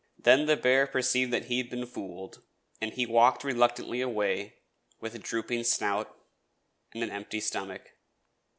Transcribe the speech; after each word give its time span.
Then 0.17 0.47
the 0.47 0.57
bear 0.57 0.87
perceived 0.87 1.31
that 1.31 1.45
he 1.45 1.59
had 1.59 1.69
been 1.69 1.85
fooled, 1.85 2.41
and 2.81 2.91
he 2.91 3.05
walked 3.05 3.43
reluctantly 3.43 4.01
away 4.01 4.55
with 4.99 5.21
drooping 5.21 5.63
snout 5.63 6.17
and 6.91 7.03
an 7.03 7.11
empty 7.11 7.39
stomach. 7.39 7.91